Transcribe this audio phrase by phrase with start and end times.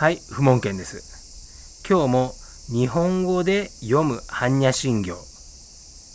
[0.00, 1.84] はい、不問検です。
[1.86, 2.32] 今日も
[2.72, 5.14] 日本語で読む般若心経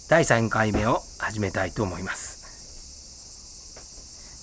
[0.10, 2.42] 第3回目を始めたいと思います。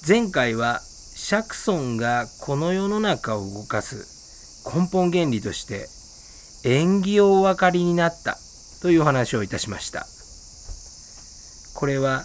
[0.07, 5.89] 前回は釈尊がこの世の中を動かす根本原理として
[6.65, 8.39] 縁起をお分かりになった
[8.81, 10.07] という話をいたしました。
[11.75, 12.23] これは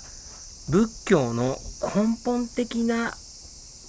[0.70, 3.10] 仏教の根本的な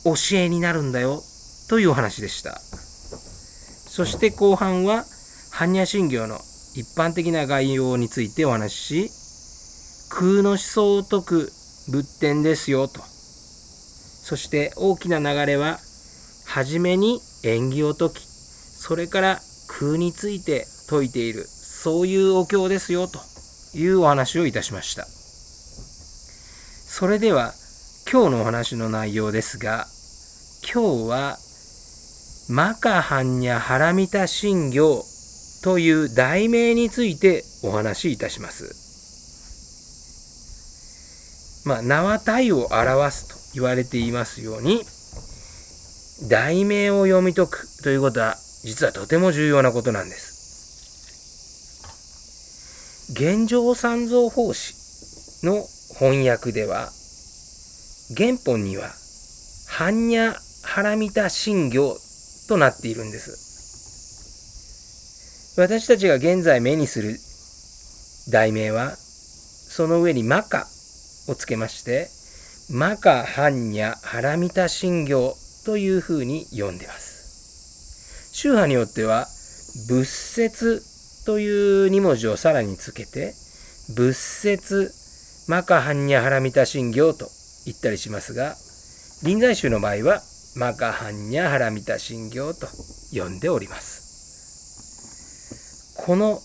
[0.06, 1.20] 教えになるんだよ
[1.69, 2.59] というお話でした。
[3.98, 5.05] そして後半は
[5.51, 6.37] 般若心経の
[6.77, 11.51] 一般的な概要についてお話しし空の思想を説く
[11.91, 13.01] 仏典ですよと。
[13.01, 15.80] そして大きな流れは
[16.47, 23.19] 初めに縁起を説きそれから空について説いているそういうお経ですよと
[23.77, 25.06] いうお話をいたしました。
[25.06, 27.53] それでは
[28.09, 29.89] 今日のお話の内容ですが
[30.72, 31.39] 今日は
[32.50, 35.04] マカハンニャハラミタ神行
[35.62, 38.88] という題名についてお話しいたします。
[41.69, 44.80] まあ、名は体を表すと言われていますように、
[46.30, 50.38] 題名を読み解くということは実はとても重要なことなんです。
[53.12, 55.66] 現状三蔵法師の
[55.98, 56.88] 翻訳では、
[58.16, 58.94] 原本には、
[59.69, 61.98] 般若ハラミタ神行
[62.48, 63.46] となっているんです。
[65.60, 67.18] 私たちが現在目にする
[68.30, 70.66] 題名は、その上にマカ
[71.28, 72.08] をつけまして、
[72.70, 78.32] マカ般若ハラミタ神行というふうに読んでます。
[78.32, 79.26] 宗派によっては、
[79.88, 80.82] 仏説
[81.26, 83.34] という2文字をさらにつけて、
[83.94, 84.92] 仏説
[85.48, 87.30] マカ般若ハラミタ神行と
[87.64, 88.54] 言ったりしますが、
[89.22, 90.22] 臨済宗の場合は、
[90.59, 92.67] マカハンニャハラミタ神行と
[93.12, 95.94] 呼んでおります。
[95.97, 96.41] この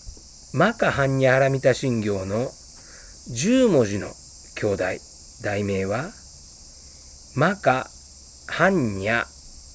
[0.53, 4.09] マカハンニャハラミタ神行の10文字の
[4.55, 4.83] 兄弟、
[5.43, 6.11] 題名は、
[7.35, 7.87] マカ
[8.47, 9.25] ハンニャ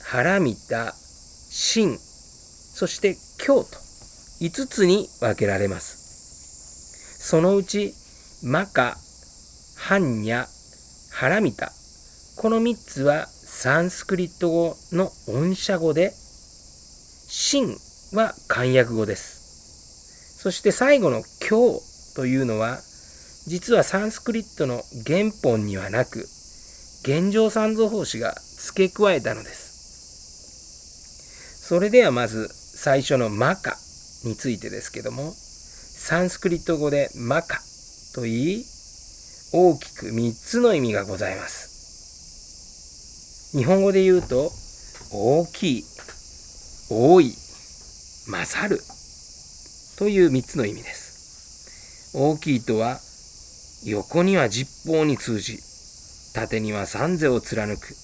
[0.04, 0.94] ハラミタ
[1.74, 3.70] 神、そして経と
[4.40, 7.26] 5つに分けられます。
[7.26, 7.92] そのうち、
[8.44, 8.96] マカ
[9.76, 10.46] ハンニャ
[11.10, 11.72] ハラミタ、
[12.36, 13.26] この3つは
[13.60, 16.12] サンスクリット語の音写語で、
[17.50, 17.74] 神
[18.16, 20.38] は漢訳語です。
[20.40, 21.82] そして最後の経
[22.14, 22.78] というのは、
[23.48, 26.20] 実はサンスクリットの原本にはなく、
[27.02, 29.66] 現状三蔵法師が付け加えたのです。
[31.66, 33.76] それではまず最初のマカ
[34.24, 37.60] についてですけども、サンスクリット語でマカ
[38.14, 38.64] と言い、
[39.52, 41.67] 大きく3つの意味がございます。
[43.52, 44.50] 日本語で言うと、
[45.10, 45.84] 大きい、
[46.90, 47.32] 多い、
[48.26, 48.78] 勝る
[49.96, 52.12] という3つの意味です。
[52.14, 53.00] 大きいとは、
[53.86, 55.60] 横には十方に通じ、
[56.34, 57.94] 縦には三世を貫く、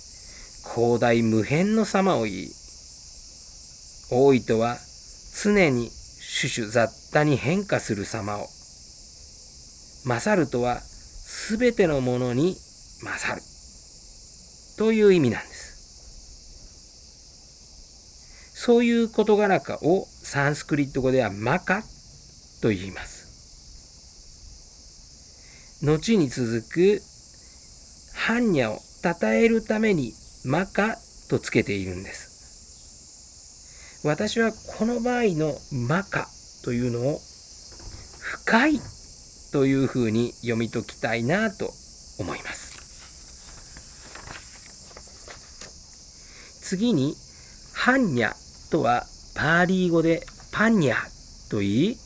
[0.74, 2.48] 広大無辺の様を言い、
[4.10, 4.78] 多いとは、
[5.42, 5.90] 常に
[6.40, 8.48] 種々雑多に変化する様を、
[10.06, 12.56] 勝るとは、すべてのものに
[13.02, 13.53] 勝る。
[14.76, 15.74] という意味なんです。
[18.54, 21.82] そういう事柄かをサンスクリット語ではマカ
[22.62, 23.24] と言います。
[25.82, 27.02] 後に続く
[28.26, 28.80] 般若を
[29.20, 30.14] 称えるために
[30.46, 30.96] マカ
[31.28, 34.00] とつけているんです。
[34.02, 35.54] 私はこの場合の
[35.86, 36.28] マカ
[36.64, 37.20] というのを
[38.20, 38.80] 深い
[39.52, 41.70] というふうに読み解きたいなと
[42.18, 42.63] 思います。
[46.64, 47.14] 次に、
[47.74, 48.34] 般若
[48.70, 49.04] とは
[49.34, 50.96] パーリー語でパンニャ
[51.50, 51.96] と言い、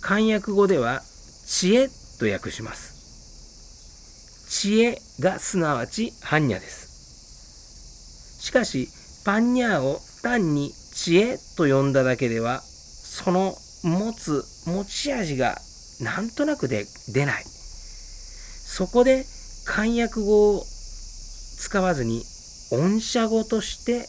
[0.00, 1.02] 漢訳語では
[1.46, 1.88] 知恵
[2.18, 4.48] と訳します。
[4.48, 8.40] 知恵がすなわち般若です。
[8.40, 8.88] しかし、
[9.26, 15.58] パンニャを単に知恵と呼んだだけでは、その持つ持ち味が
[16.00, 17.44] なんとなくで出ない。
[17.44, 19.26] そこで
[19.66, 20.64] 漢訳語を
[21.58, 22.24] 使わずに
[22.70, 24.06] 音写語として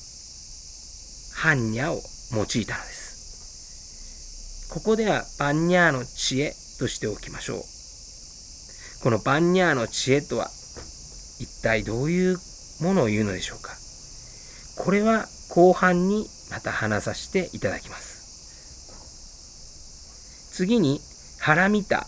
[1.34, 2.02] 般若を
[2.34, 4.70] 用いたのです。
[4.74, 7.62] ここではパンニャーの知恵としておきましょう。
[9.02, 10.50] このパンニャーの知恵とは
[11.40, 12.38] 一体どういう
[12.82, 13.72] ものを言うのでしょうか。
[14.76, 18.20] これは後半にまた話させていただきます。
[20.52, 21.00] 次に
[21.40, 22.06] ハラミタ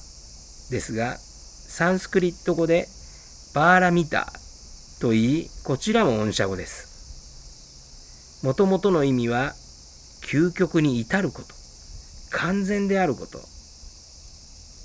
[0.70, 2.90] ですが、サンスクリット語で
[3.54, 4.34] バーラミタ
[5.02, 8.46] と言い、こちらも音写語です。
[8.46, 9.54] もともとの意味は、
[10.22, 11.48] 究極に至ること。
[12.30, 13.40] 完全であること。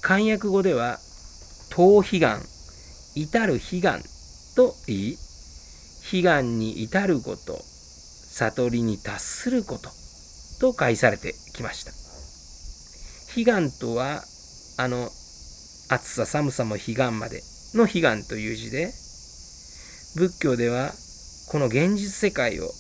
[0.00, 0.98] 漢訳語では
[1.68, 2.40] 当悲願。
[3.14, 4.00] 至る悲願。
[4.56, 5.18] と言い。
[6.10, 7.60] 悲願に至ること。
[7.60, 9.90] 悟りに達すること。
[10.60, 11.92] と返されてきました。
[13.38, 14.22] 悲願とは
[14.78, 15.10] あの
[15.90, 17.42] 暑さ寒さも彼岸まで
[17.74, 18.90] の彼岸という字で
[20.16, 20.92] 仏教では
[21.50, 22.70] この現実世界を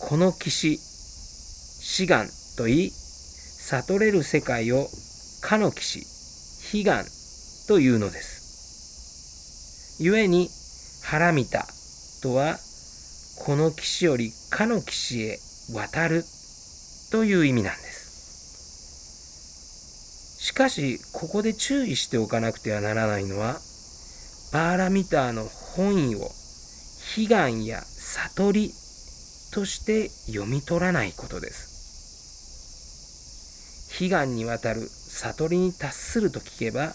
[0.00, 2.26] この岸志願
[2.56, 4.88] と言い悟れる世界を
[5.42, 6.00] かの岸
[6.76, 7.04] 悲願
[7.68, 10.02] というのです。
[10.02, 10.50] 故に
[11.04, 11.68] 腹見た
[12.20, 12.58] とは
[13.38, 15.38] この岸よりかの岸へ
[15.72, 16.24] 渡る
[17.12, 18.02] という意味なんです。
[20.40, 23.60] しかしここで注意しておかなくてはならないのは
[24.50, 26.30] パーラミターの本意を
[27.16, 28.68] 悲願や悟り
[29.52, 31.72] として読み取らないことです。
[34.00, 36.94] 悲願にわたる悟りに達すると聞けば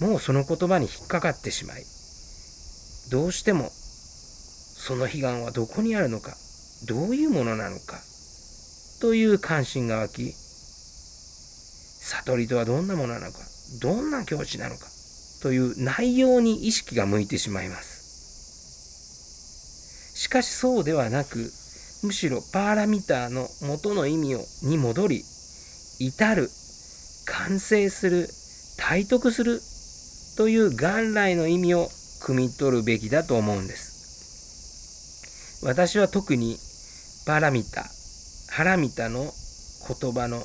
[0.00, 1.84] もうその言葉に引っかかってしまい
[3.10, 6.32] どうしてもその悲願はどこにあるのか
[6.88, 8.00] どういうものなのか
[9.00, 10.32] という関心が湧き
[12.00, 13.38] 悟りとはどんなものなのか
[13.82, 14.86] どんな境地なのか
[15.42, 17.96] という内容に意識が向いてしまいます。
[20.14, 21.52] しかしそうではなく
[22.02, 25.24] むしろパーラミターの元の意味をに戻り
[25.98, 26.50] 至る
[27.26, 28.28] 完成する
[28.78, 29.60] 体得する
[30.36, 31.88] という元来の意味を
[32.20, 35.64] 汲み取るべきだと思うんです。
[35.64, 36.58] 私は特に
[37.26, 37.86] パラミタ
[38.50, 39.32] ハラミタの
[40.00, 40.42] 言葉の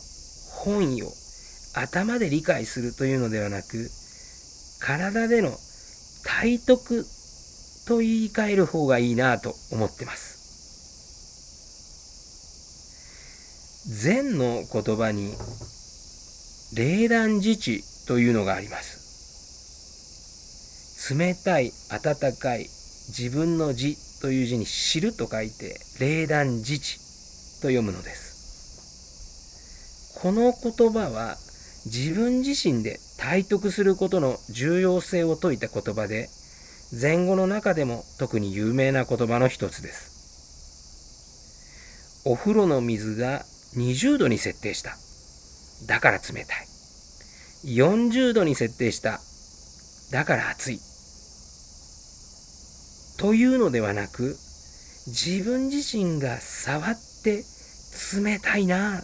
[0.50, 1.08] 本意を
[1.74, 3.90] 頭で理解するというのではなく
[4.82, 5.52] 体での
[6.26, 7.06] 体得
[7.88, 10.32] と言い換える方がいいなと思ってます。
[14.04, 15.34] 禅の言葉に
[16.76, 19.02] 霊断自治というのがあります。
[21.16, 22.68] 冷たい温かい
[23.10, 26.98] 自分の字という字に知ると書いて霊断自治
[27.62, 28.32] と読むのです。
[30.22, 31.38] この言葉は
[31.86, 36.28] 自分自身で体得することの重要性を説いた言葉で
[37.00, 40.12] 前後の中でも特に有名な言葉の一つです。
[42.26, 43.44] お風呂の水が
[43.76, 44.98] 20度に設定した。
[45.86, 46.66] だから冷たい。
[47.66, 49.20] 40度に設定した。
[50.12, 50.80] だから暑い。
[53.20, 54.36] というのではなく
[55.06, 57.44] 自分自身が触って
[58.20, 59.04] 冷たいな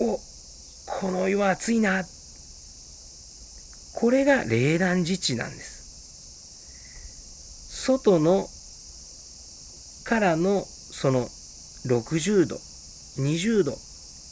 [0.00, 0.20] お
[1.00, 2.04] この世は暑いな。
[4.02, 5.78] これが冷暖自治なんです。
[7.86, 8.48] 外の
[10.04, 11.28] からのその
[11.86, 12.56] 60度、
[13.22, 13.78] 20度、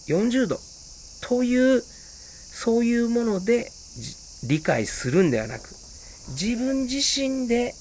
[0.09, 0.59] 40度
[1.23, 3.71] というそういうもので
[4.49, 5.63] 理解するんではなく
[6.31, 7.73] 自分自身で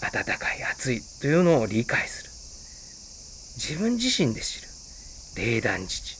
[0.00, 2.30] 暖かい暑いというのを理解する
[3.60, 4.68] 自分自身で知る
[5.36, 6.16] 冷暖自治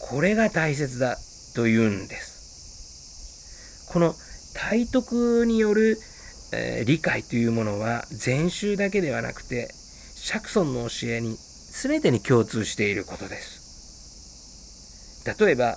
[0.00, 1.16] これが大切だ
[1.54, 2.33] というんです。
[3.94, 4.12] この
[4.54, 5.96] 体得による、
[6.52, 9.68] えー、理解というものは禅宗だけではなくて
[10.16, 11.36] 釈尊の教えに
[11.70, 15.22] 全てに共通していることです。
[15.38, 15.76] 例えば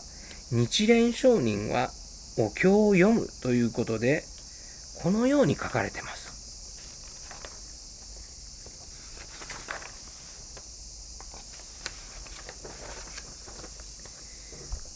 [0.52, 1.92] 日蓮上人は
[2.40, 4.24] お経を読むということで
[5.04, 6.26] このように書かれてます。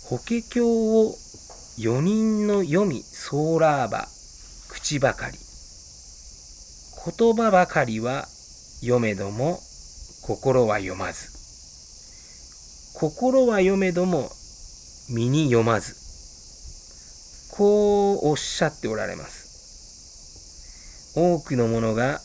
[0.10, 1.16] 法華経を
[1.82, 4.08] 4人の読みソーラーバ
[4.70, 5.38] 口ばかり。
[7.18, 8.28] 言葉ばかりは
[8.82, 9.60] 読めども
[10.22, 11.32] 心は読まず。
[12.94, 14.30] 心は読めども
[15.10, 15.96] 身に読まず。
[17.58, 21.16] こうおっしゃっておられます。
[21.16, 22.20] 多くの者が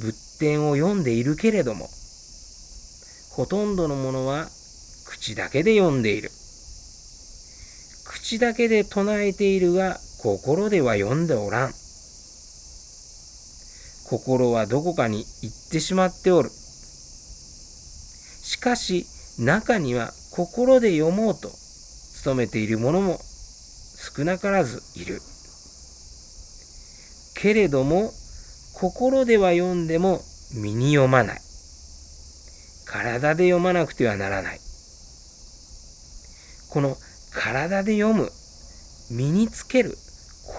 [0.00, 1.88] 仏典を読んでいるけれども
[3.30, 4.48] ほとんどの者は
[5.06, 6.32] 口だけで読んでいる。
[8.24, 11.74] 口だけで唱えているが心では読んでおらん。
[14.08, 16.48] 心はどこかに行ってしまっておる。
[16.48, 16.54] し
[18.58, 19.04] かし
[19.38, 21.50] 中には心で読もうと
[22.24, 23.18] 努めている者も
[24.16, 25.20] 少なからずいる。
[27.34, 28.10] けれども
[28.72, 30.22] 心では読んでも
[30.54, 31.40] 身に読まない。
[32.86, 34.60] 体で読まなくてはならない。
[36.70, 36.96] この
[37.34, 38.30] 体で読む、
[39.10, 39.98] 身につける、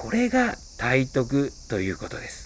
[0.02, 2.46] これが体得ということです。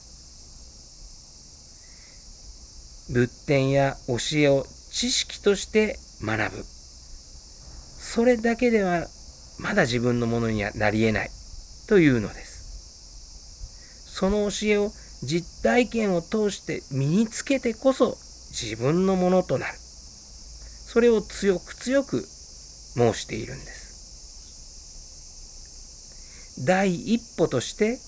[3.11, 6.63] 仏典や教えを知識として学ぶ。
[6.63, 9.07] それだけでは
[9.59, 11.29] まだ自分のものにはなり得ない
[11.87, 14.13] というのです。
[14.13, 14.91] その教えを
[15.23, 18.15] 実体験を通して身につけてこそ
[18.51, 19.73] 自分のものとなる。
[19.77, 23.78] それを強く強く申しているんです。
[26.65, 27.99] 第一歩として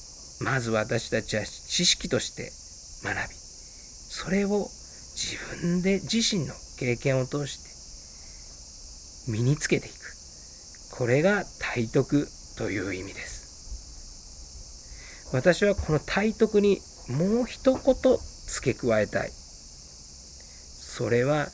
[0.44, 2.52] まず私たちは知識として
[3.04, 4.68] 学びそれを
[5.16, 7.72] 自分で自身の経験を通して
[9.32, 9.94] 身につけていく。
[10.92, 12.28] これが体徳
[12.58, 15.30] という意味です。
[15.34, 16.80] 私はこの体徳に
[17.10, 17.82] もう一言
[18.48, 19.32] 付け加えたい。
[19.32, 21.48] それは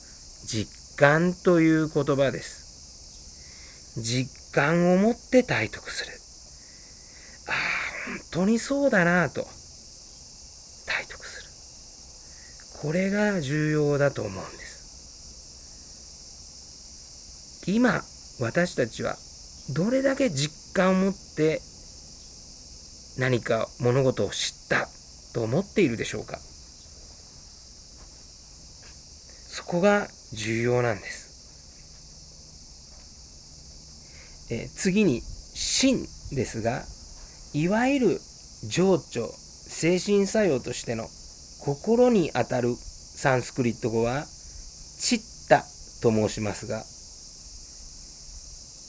[0.46, 4.00] 実感という言葉です。
[4.00, 6.17] 実感を持って体得する。
[8.30, 9.46] 当にそうだなと。
[10.86, 11.48] 体得する。
[12.82, 14.78] これが重要だと思うんです。
[17.66, 18.02] 今
[18.40, 19.16] 私たちは
[19.74, 21.60] どれだけ実感を持って
[23.18, 24.88] 何か物事を知った
[25.34, 26.38] と思っているでしょうか。
[29.48, 31.28] そこが重要なんです。
[34.50, 35.22] え次に
[35.54, 36.86] 「心」ですが
[37.54, 38.20] いわゆる
[38.68, 41.08] 情緒精神作用としての
[41.60, 44.26] 心にあたるサンスクリット語は
[45.00, 45.64] 「チッタ」
[46.02, 46.84] と申しますが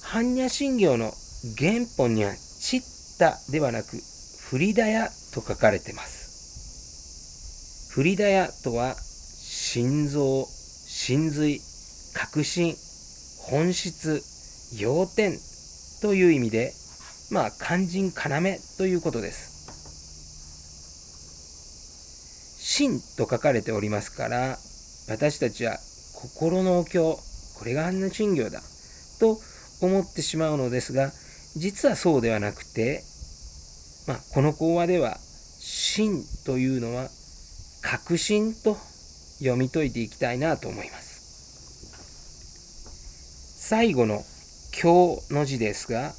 [0.04, 1.14] 般若心経の
[1.58, 2.84] 原本には「チッ
[3.20, 4.02] タ」ではなく
[4.50, 7.90] 「フリダヤ」と書かれています。
[7.90, 10.48] フリダヤとは心臓
[10.88, 11.62] 真髄
[12.14, 12.76] 確信
[13.38, 14.24] 本質
[14.78, 15.40] 要点
[16.02, 16.74] という意味で
[17.32, 19.60] まあ肝心要ということです
[22.60, 24.58] 真と書かれておりますから
[25.10, 25.78] 私たちは
[26.14, 27.18] 心のお経
[27.58, 28.62] これが般若心経だ
[29.20, 29.40] と
[29.82, 31.12] 思ってしまうのですが
[31.56, 33.04] 実はそうではなくて、
[34.08, 35.18] まあ、この講話では
[35.60, 37.10] 真というのは
[37.82, 38.78] 確信と
[39.40, 41.10] 読み解いていきたいなと思います。
[43.70, 44.24] 最後の
[44.72, 46.12] 経の字ですが、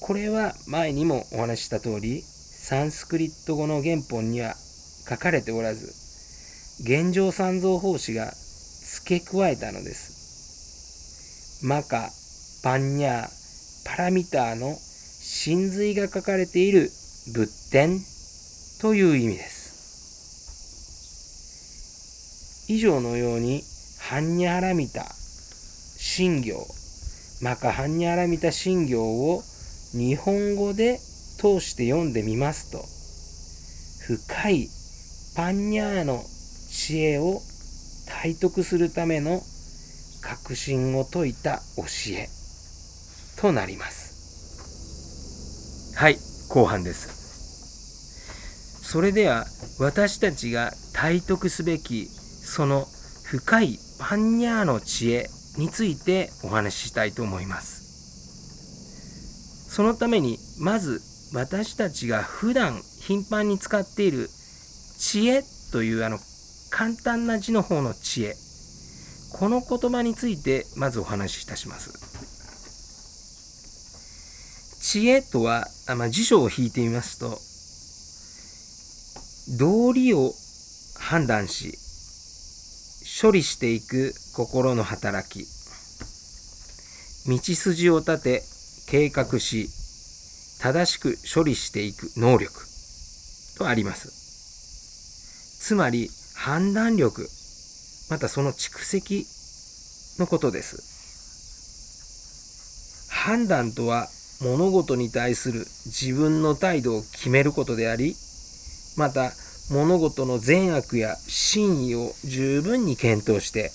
[0.00, 4.54] これは前にもお話しした通り、サンスクリット語の原本には
[5.08, 5.94] 書かれておらず、
[6.82, 11.64] 現状三蔵法師が付け加えたのです。
[11.64, 12.10] マカ、
[12.62, 13.28] パンニャー、
[13.86, 16.90] パラミターの真髄が書かれている
[17.32, 17.98] 仏典
[18.80, 19.66] という意味です。
[22.68, 23.62] 以上のように、
[24.00, 25.06] ハンニャハラミタ、
[25.96, 26.66] 信行、
[27.40, 29.42] マカハンニャハラミタ信行を
[29.96, 30.98] 日本語で
[31.38, 32.84] 通して読んでみますと、
[34.06, 34.68] 深い
[35.34, 36.22] パンニャーの
[36.70, 37.40] 知恵を
[38.06, 39.40] 体得するための
[40.20, 42.28] 確信を説いた教え
[43.40, 44.06] となります。
[45.96, 46.18] はい、
[46.50, 47.08] 後半です。
[48.82, 49.46] それでは
[49.78, 52.86] 私たちが体得すべきその
[53.24, 57.75] 深いパンニャーの知恵についてお話ししたいと思います。
[59.76, 61.02] そのためにまず
[61.34, 64.30] 私たちが普段頻繁に使っている
[64.96, 66.18] 知恵というあの
[66.70, 68.36] 簡単な字の方の知恵
[69.34, 71.92] この言葉についてまずお話しいたします。
[74.80, 77.36] 知恵とは、あまあ、辞書を引いてみますと
[79.58, 80.32] 道理を
[80.98, 81.74] 判断し
[83.20, 85.44] 処理していく心の働き
[87.28, 88.55] 道筋を立て
[88.86, 89.68] 計画し
[90.60, 92.52] 正しく処理していく能力
[93.58, 94.08] とあります
[95.60, 97.28] つまり判断力
[98.10, 99.26] またその蓄積
[100.18, 100.96] のことです
[103.10, 104.08] 判断とは
[104.40, 108.14] 物事に対する自分の態度を決めることであり
[108.96, 109.32] また
[109.70, 113.72] 物事の善悪や真意を十分に検討して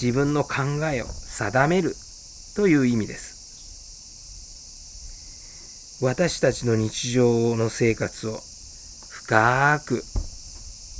[0.00, 1.96] 自分の考えを定める
[2.54, 3.37] という意味です。
[6.00, 8.38] 私たちの日常の生活を
[9.10, 10.02] 深く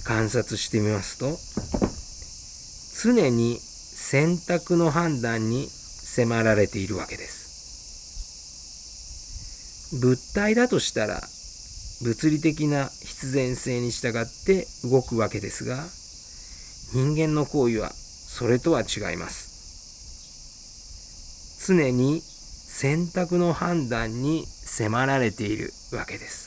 [0.05, 1.39] 観察してみますと
[3.03, 7.39] 常に選択の判断に迫られているわけです。
[10.01, 11.23] 物体だとしたら
[12.03, 14.13] 物理的な必然性に従っ
[14.45, 15.83] て動くわけですが
[16.93, 19.57] 人間の行為はそれとは違います
[21.67, 26.47] 常に選択の判断に迫られているわけです。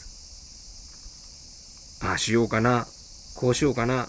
[2.06, 2.86] ああしようかな
[3.36, 4.08] こうしようかな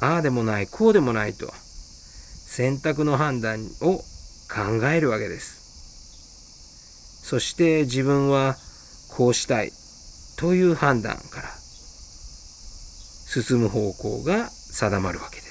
[0.00, 3.98] ああでもないこうでもないと選択の判断を
[4.48, 7.24] 考えるわけです。
[7.24, 8.56] そして自分は
[9.16, 9.72] こうしたい
[10.38, 11.48] という判断から
[13.26, 15.46] 進む方向が定まるわけです。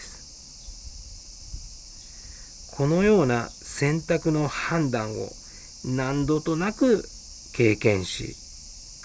[2.77, 5.29] このような選択の判断を
[5.85, 7.03] 何度となく
[7.55, 8.35] 経験し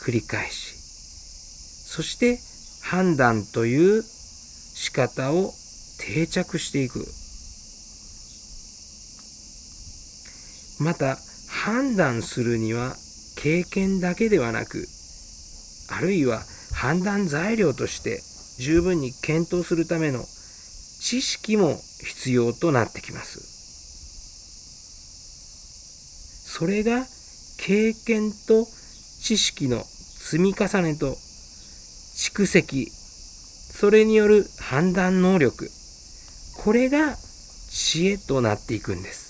[0.05, 0.75] 繰り返し
[1.87, 2.39] そして
[2.83, 5.53] 判断という仕方を
[6.01, 7.07] 定着していく
[10.83, 11.17] また
[11.49, 12.97] 判断するには
[13.37, 14.89] 経験だけではなく
[15.97, 16.41] あるいは
[16.75, 18.21] 判断材料として
[18.59, 20.25] 十分に検討するための
[21.01, 23.41] 知識も必要となってきます。
[26.47, 27.07] それが
[27.63, 28.65] 経験と
[29.21, 32.91] 知識の積み重ねと蓄積。
[32.91, 35.71] それによる判断能力。
[36.57, 37.17] これが
[37.69, 39.29] 知恵となっていくんです。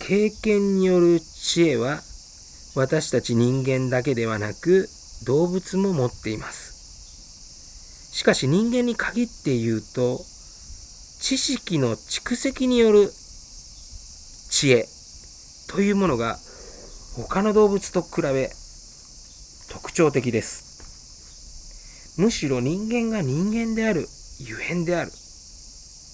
[0.00, 2.00] 経験による知恵は
[2.74, 4.88] 私たち人間だけではなく
[5.26, 8.14] 動物も持っています。
[8.14, 10.24] しかし人間に限って言うと
[11.20, 13.12] 知識の蓄積による
[14.50, 14.91] 知恵。
[15.72, 16.36] というものが
[17.16, 18.50] 他の動物と比べ
[19.70, 22.20] 特徴的です。
[22.20, 24.06] むしろ人間が人間である
[24.38, 25.10] ゆえんである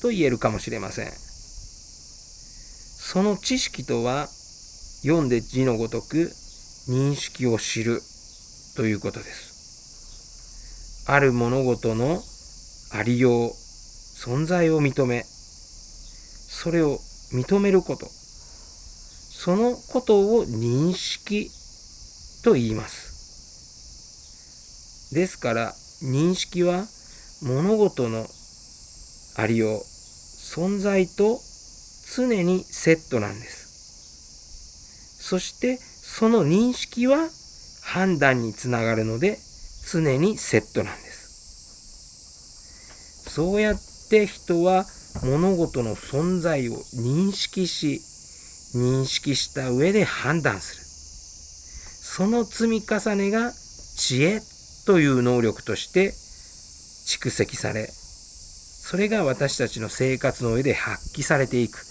[0.00, 1.08] と言えるかもしれません。
[1.10, 1.16] そ
[3.24, 4.28] の知識とは
[5.02, 6.30] 読んで字のごとく
[6.88, 8.00] 認識を知る
[8.76, 11.08] ということです。
[11.10, 12.22] ある物事の
[12.92, 17.00] ありよう存在を認めそれを
[17.32, 18.08] 認めること。
[19.40, 21.49] そのことを認識
[22.42, 23.14] と言います。
[25.14, 26.84] ですから認識は
[27.43, 28.26] 物事の
[29.36, 31.39] ありよう存在と
[32.17, 35.23] 常にセットなんです。
[35.23, 37.28] そしてその認識は
[37.80, 39.39] 判断につながるので
[39.89, 43.30] 常にセットなんです。
[43.30, 43.76] そうやっ
[44.10, 44.84] て人は
[45.23, 48.02] 物事の存在を認識し
[48.78, 50.84] 認識した上で判断する。
[50.84, 53.52] その積み重ねが
[53.97, 54.41] 知恵
[54.86, 56.12] という能力として
[57.06, 61.84] 蓄積され、それが私たちの生活の上で発揮されていく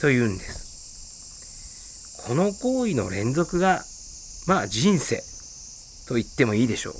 [0.00, 2.24] というんです。
[2.26, 3.84] この行為の連続が、
[4.46, 5.22] まあ人生
[6.08, 6.94] と言ってもいいでしょう。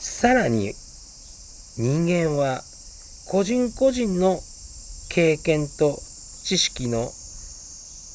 [0.00, 0.74] さらに
[1.76, 2.62] 人間は
[3.26, 4.40] 個人個人の
[5.14, 6.00] 経験と
[6.42, 7.12] 知識の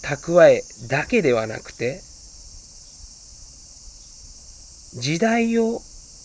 [0.04, 2.02] 蓄えだけではなくて
[5.00, 5.80] 時代を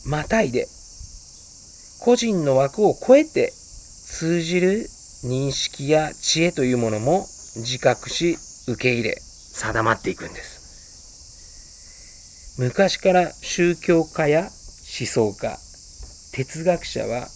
[0.04, 0.66] またいで
[2.00, 4.88] 個人の枠を超えて通じる
[5.22, 12.58] 認識や知恵というものも自覚し受け入れ定まっていくんです。
[12.60, 14.50] 昔から宗教家や思
[15.06, 15.56] 想家
[16.32, 17.28] 哲学者は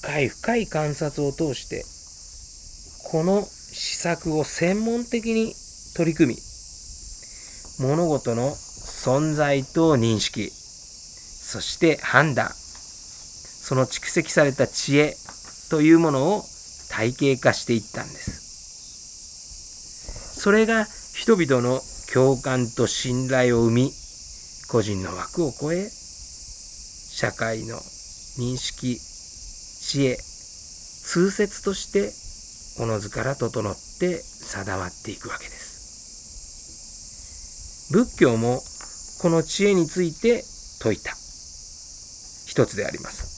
[0.00, 1.93] 深い深い観察を通して
[3.04, 5.54] この施策を専門的に
[5.96, 6.40] 取り組み
[7.78, 15.16] 物事の存在と認識そして判断その蓄積された知恵
[15.70, 16.44] というものを
[16.90, 18.44] 体系化していったんです。
[20.40, 21.80] それが人々の
[22.12, 23.90] 共感と信頼を生み
[24.68, 27.76] 個人の枠を超え社会の
[28.38, 32.12] 認識知恵通説として
[32.78, 35.64] おのずから整って定まっていくわけです。
[37.92, 38.62] 仏教も
[39.20, 41.14] この知恵について説いた
[42.46, 43.34] 一つであります。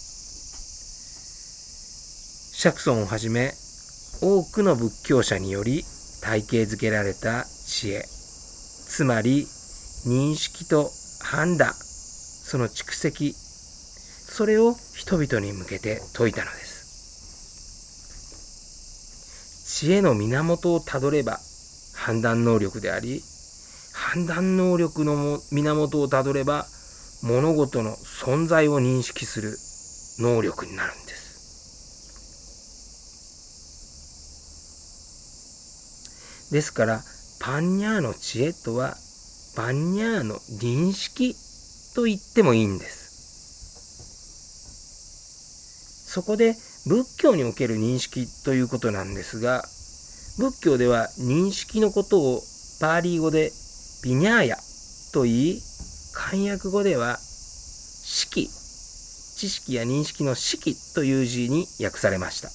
[2.57, 3.53] 釈尊をはじめ
[4.22, 5.85] 多くの仏教者により
[6.22, 8.07] 体系づけられた知恵
[8.88, 9.42] つまり
[10.07, 16.66] 認識と判断その蓄積それを人々に向けて説いたのです
[19.79, 21.39] 知恵の源をたどれば
[21.95, 23.21] 判断能力であり
[23.93, 26.65] 判断能力の源をたどれば
[27.23, 29.59] 物事の存在を認識する
[30.19, 31.27] 能力になるんです。
[36.51, 37.03] ですから
[37.39, 38.97] パンニャーの知恵とは
[39.57, 41.37] パンニャーの認識
[41.95, 43.05] と言ってもいいんです。
[46.09, 49.64] そこで仏教における認識ということなんですが
[50.38, 52.42] 仏教では認識のことを
[52.81, 53.51] パーリー語で
[54.05, 54.57] ビニャーヤ
[55.12, 55.62] と言い
[56.12, 58.49] 漢訳語では式
[59.37, 62.49] 知識や認識の識という字に訳されました。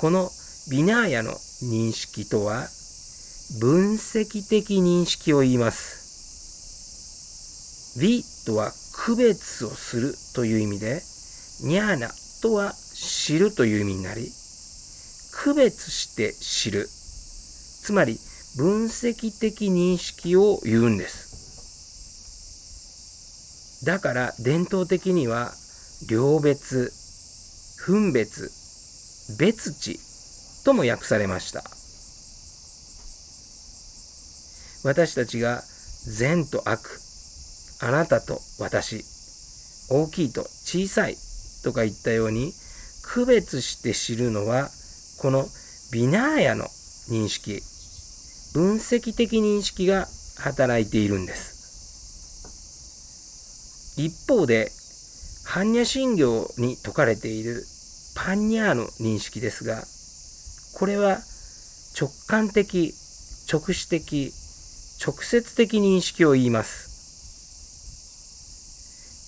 [0.00, 0.30] この
[0.70, 2.68] ビナーヤの認識とは
[3.60, 6.04] 分析的認識を言います。
[8.00, 11.02] ビとは区別をするという意味で、
[11.60, 12.10] ニャーナ
[12.42, 14.30] とは知るという意味になり、
[15.32, 16.86] 区別して知る。
[16.86, 18.18] つまり
[18.56, 21.26] 分析的認識を言うんです。
[23.84, 25.52] だから伝統的には
[26.10, 26.92] 両別、
[27.86, 28.50] 分別、
[29.38, 30.00] 別地
[30.64, 31.62] とも訳されました。
[34.84, 35.62] 私たちが
[36.06, 37.00] 善と悪、
[37.80, 39.04] あなたと私、
[39.90, 41.16] 大きいと小さい
[41.62, 42.52] とか言ったように
[43.02, 44.68] 区別して知るのは
[45.18, 45.46] この
[45.92, 46.64] ビナーヤの
[47.08, 47.62] 認識、
[48.52, 51.56] 分析的認識が働いているんです。
[53.96, 54.70] 一方で、
[55.46, 57.64] 般若心経に説かれている
[58.16, 59.84] パンニャーの認識ですが、
[60.78, 61.20] これは
[61.98, 62.92] 直感的、
[63.50, 64.32] 直視的、
[65.02, 66.86] 直接的認識を言います。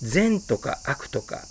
[0.05, 1.41] 善とか悪とか、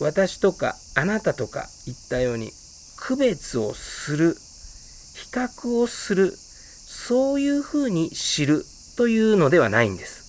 [0.00, 2.50] 私とかあなたとか言ったように
[2.96, 8.64] 区別をする、比較をする、そういうふうに知る
[8.96, 10.24] というのではないんです。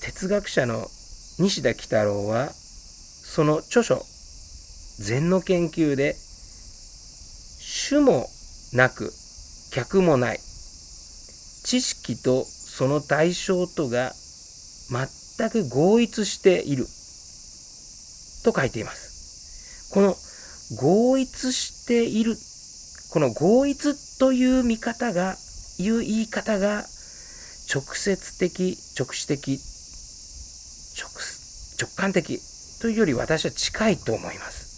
[0.00, 0.88] 哲学者の
[1.38, 4.04] 西田喜太郎はその著書
[4.98, 6.16] 禅の研究で
[7.60, 8.26] 主も
[8.72, 9.12] なく
[9.70, 14.12] 客もない知識とその対象とが
[15.38, 16.86] 全く合一している
[18.44, 20.16] と書いていますこの
[20.76, 22.36] 合一している
[23.10, 25.36] この合一という見方が
[25.78, 26.84] いう言い方が
[27.72, 29.60] 直接的直視的
[30.96, 31.08] 直
[31.78, 32.40] 直感的
[32.80, 34.68] というより私は近いと思います。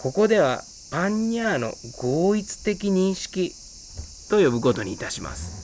[0.00, 3.52] ここではパンニャーの合一的認識
[4.30, 5.62] と呼ぶことにいたします。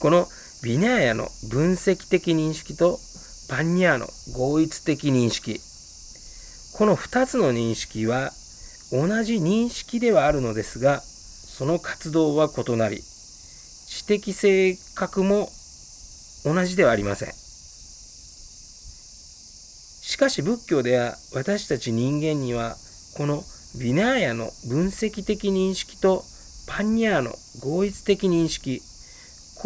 [0.00, 0.28] この
[0.66, 2.98] ビナーヤの分析的認識と
[3.48, 5.60] パンニャーの合一的認識
[6.76, 8.32] この2つの認識は
[8.90, 15.50] 同じ認識ではあるのですがその活動は異なり知的性格も
[16.44, 17.28] 同じではありません。
[20.02, 22.74] しかし仏教では私たち人間には
[23.16, 23.44] この
[23.80, 26.24] ビナーヤの分析的認識と
[26.66, 27.30] パンニャーの
[27.62, 28.82] 合一的認識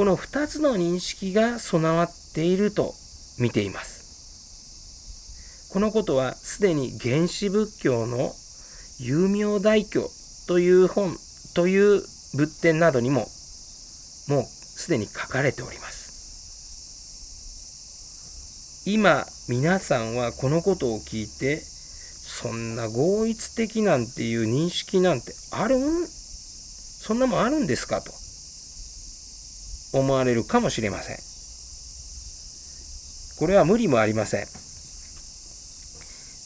[0.01, 2.95] この2つの認識が備わっていると
[3.39, 5.69] 見ています。
[5.75, 8.33] このことはすでに原始仏教の
[8.99, 10.09] 有名大教
[10.49, 11.15] という本
[11.55, 12.01] という
[12.35, 13.27] 仏典などにも
[14.27, 16.09] もうすでに書かれております。
[18.87, 26.07] 今皆さんはこのことを聞いてそんな合一的なんていう認識なんてあるん？
[26.07, 28.19] そんなもんあるんですかと
[29.93, 31.17] 思われるかもしれません。
[33.39, 34.47] これは無理もありません。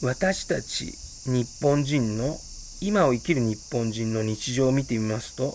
[0.02, 0.92] 私たち
[1.30, 2.37] 日本人の
[2.80, 5.54] 今を生きる日本人の日常を見てみますと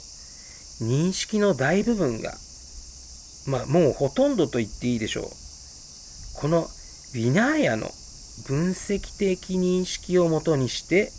[0.84, 2.34] 認識の大部分が
[3.48, 5.24] まあもうほとんどと言っていいでしょう
[6.42, 6.68] この
[7.14, 7.88] ビナーヤの
[8.48, 11.12] 分析的認識をもとにして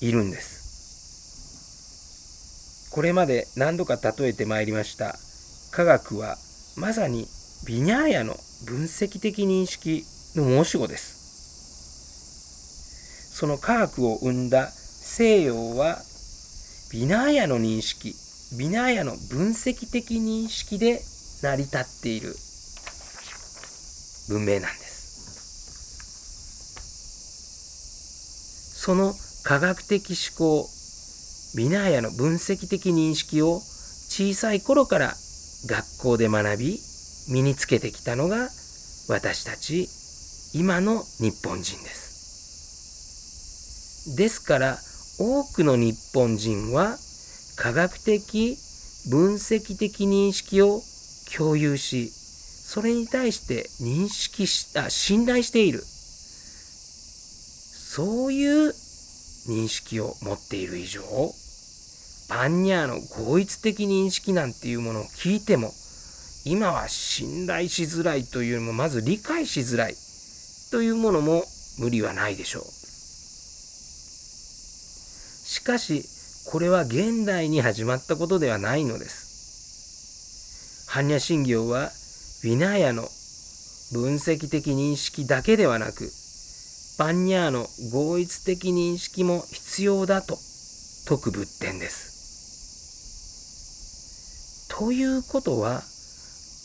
[0.00, 0.58] いるんです。
[2.90, 5.16] これまで何度か例えてまいりました
[5.70, 6.36] 科学は
[6.76, 7.28] まさに
[7.66, 10.04] ビナーヤの分析的認識
[10.34, 11.18] の申し子です。
[13.34, 15.98] その科学を生んだ西洋は
[16.90, 18.14] ビナーヤの認識、
[18.58, 21.02] ビナーヤの分析的認識で
[21.42, 22.34] 成り立っている
[24.28, 24.98] 文明なんです。
[28.80, 30.68] その科学的思考、
[31.56, 33.60] ビナーヤの分析的認識を
[34.08, 35.14] 小さい頃から
[35.66, 36.78] 学校で学び、
[37.30, 38.48] 身につけてきたのが
[39.08, 39.88] 私たち
[40.58, 42.08] 今の日本人です。
[44.16, 44.78] ですから
[45.18, 46.96] 多くの日本人は
[47.56, 48.56] 科学的
[49.10, 50.80] 分析的認識を
[51.36, 55.82] 共有しそれに対して認識した信頼している
[57.90, 58.68] そういう
[59.48, 61.02] 認識を持っている以上
[62.28, 65.72] パンニャーの合一的認識なんていうものを聞いても
[66.44, 69.94] 今は信頼しづらいというよりもまず理解しづらい
[70.70, 71.44] というものも
[71.78, 72.62] 無理はないでしょう。
[75.46, 76.04] しかし
[76.50, 80.86] これは現代に始まったことではないのです。
[80.90, 81.90] 般若心経は
[82.42, 83.02] ヴィナーヤの
[83.92, 86.10] 分析的認識だけではなく
[86.98, 92.17] パンニャーの合一的認識も必要だと説く仏典です。
[94.78, 95.82] ということは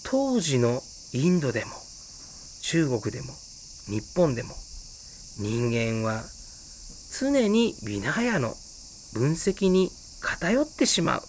[0.05, 0.81] 当時の
[1.13, 1.71] インドでも
[2.61, 3.33] 中国でも
[3.87, 4.49] 日本でも
[5.39, 6.21] 人間は
[7.19, 8.53] 常にビナヤの
[9.15, 9.89] 分析に
[10.21, 11.21] 偏ってしまう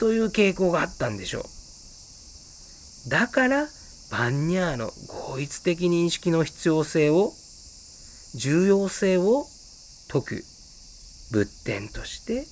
[0.00, 1.42] という傾向があったんでしょ
[3.06, 3.10] う。
[3.10, 3.68] だから
[4.10, 4.90] バンニャーの
[5.30, 7.30] 合一的認識の必要性を
[8.34, 10.44] 重要性を説く
[11.30, 12.44] 仏典として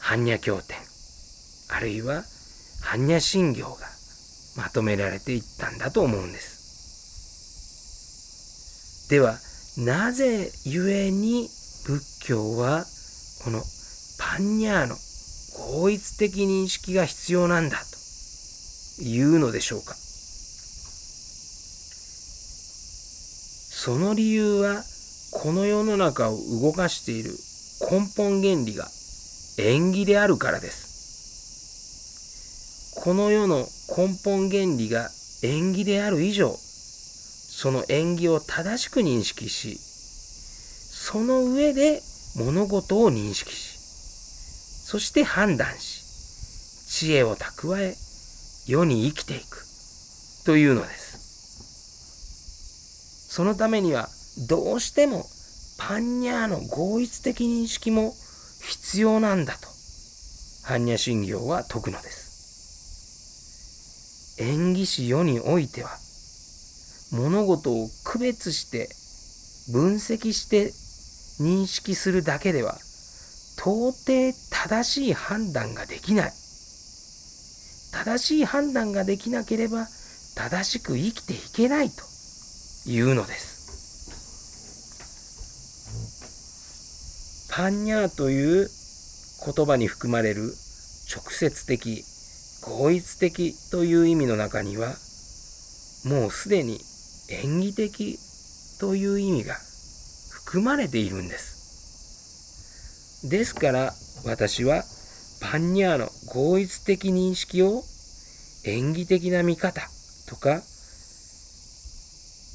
[0.00, 0.78] 般若経典
[1.68, 2.24] あるいは
[2.82, 3.76] 般若心経が
[4.56, 6.58] まとめられていったんだと思うんです。
[9.10, 9.38] では
[9.78, 11.48] なぜゆえに
[11.86, 12.84] 仏教は
[13.44, 13.62] この
[14.18, 14.96] パンニャーの
[15.80, 17.78] 合一的認識が必要なんだ
[18.98, 19.94] というのでしょうか
[23.80, 24.82] その理由は
[25.30, 27.30] この世の中を動かしている
[27.90, 28.88] 根本原理が
[29.56, 30.87] 縁起であるからです。
[33.00, 33.64] この世の
[33.96, 35.08] 根本原理が
[35.44, 42.02] 縁起である以上、その縁起を正しく認識し、その上で
[42.36, 43.78] 物事を認識し、
[44.84, 46.02] そして判断し、
[46.88, 47.94] 知恵を蓄え、
[48.66, 49.64] 世に生きていく
[50.44, 51.18] というのです。
[53.30, 54.08] そのためには
[54.48, 55.24] どうしても
[55.78, 58.12] パンニャーの合一的認識も
[58.60, 59.68] 必要なんだと
[60.64, 62.17] 般若心経は説くのです。
[64.38, 65.90] 演技史世においては
[67.12, 68.88] 物事を区別して
[69.72, 70.72] 分析して
[71.42, 72.78] 認識するだけでは
[73.58, 76.32] 到底正しい判断ができない。
[77.92, 79.86] 正しい判断ができなければ
[80.36, 82.02] 正しく生きていけないと
[82.88, 83.58] いうのです。
[87.50, 88.68] パンニャーという
[89.44, 90.54] 言葉に含まれる
[91.12, 92.04] 直接的
[92.62, 94.94] 合一的という意味の中には
[96.04, 96.80] もうすでに
[97.30, 98.18] 演技的
[98.80, 99.54] という意味が
[100.30, 103.28] 含まれているんです。
[103.28, 103.92] ですから
[104.24, 104.84] 私は
[105.40, 107.82] パンニャーの合一的認識を
[108.64, 109.80] 演技的な見方
[110.28, 110.62] とか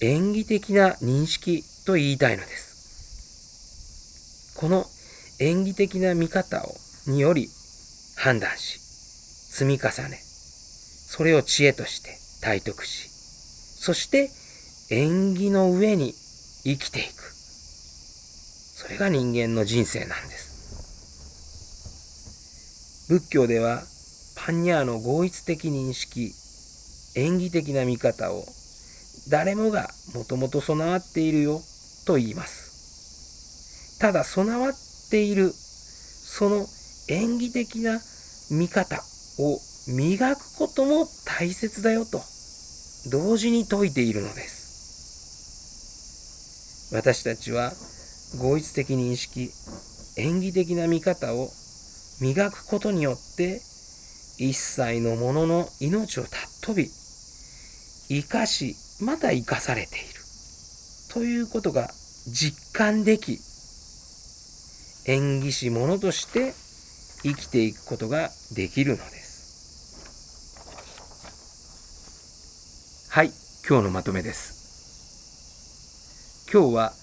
[0.02, 4.56] 演技的な認識と言いたいのです。
[4.58, 4.86] この
[5.40, 6.76] 演技的な見方を
[7.08, 7.50] により
[8.16, 8.83] 判断し、
[9.54, 14.32] 積み重ね、それを知恵として体得し、そして
[14.90, 16.12] 縁起の上に
[16.64, 17.22] 生きていく。
[17.22, 20.54] それが人間の人生なんです。
[23.10, 23.84] 仏教では
[24.36, 26.34] パンニャーの合一的認識、
[27.16, 28.46] 演技的な見方を
[29.30, 31.62] 誰もがもともと備わっているよ
[32.08, 34.00] と言います。
[34.00, 34.74] ただ備わっ
[35.12, 36.66] ているその
[37.08, 38.02] 演技的な
[38.50, 39.04] 見方
[39.40, 42.22] を磨くことも大切だよと
[43.12, 44.64] 同時に説いているのです。
[46.96, 47.74] 私たちは
[48.40, 49.52] 合一的認識、
[50.18, 51.50] 演技的な見方を
[52.22, 53.62] 磨くことによって
[54.38, 56.90] 一切のものの命を尊び、
[58.10, 60.06] 生かし、また生かされている。
[61.14, 61.90] ということが
[62.28, 63.40] 実感でき、
[65.06, 66.54] 演技師ものとして
[67.24, 69.23] 生きていくことができるのです。
[73.16, 73.32] はい、
[73.70, 74.50] 今日のまとめです。
[76.52, 76.94] 今日は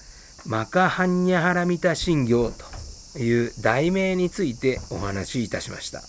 [0.45, 2.51] マカハンニャハラミタ信行
[3.15, 6.01] という題名についてお話しいたしました。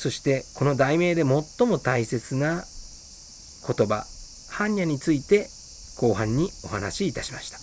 [0.00, 4.06] そしてこの題名で最も大切な言葉、
[4.48, 5.50] 般若について
[5.98, 7.58] 後半にお話しいたしました。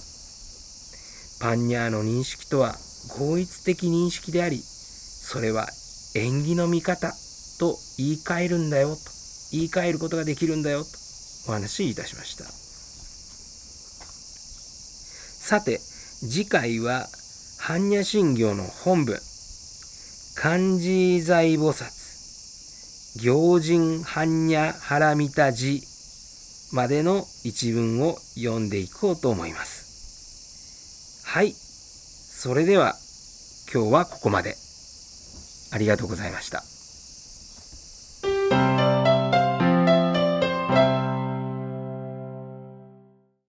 [1.43, 2.75] パンニャーの認識とは
[3.17, 5.67] 合一的認識であり、それは
[6.13, 7.11] 縁起の見方
[7.61, 9.01] と言い換えるんだよと、
[9.51, 10.89] 言い換えることができるんだよと
[11.47, 12.45] お話しいたしました。
[15.47, 17.07] さて、次回は
[17.59, 19.19] 般若心経の本文、
[20.33, 25.83] 漢字財菩薩、行人般若腹見た字
[26.71, 31.27] までの一文を読んでいこうと思います。
[31.27, 31.53] はい。
[31.53, 32.95] それでは、
[33.71, 34.57] 今日はここまで。
[35.71, 36.70] ありがとうございました。